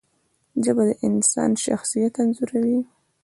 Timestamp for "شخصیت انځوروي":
1.65-2.79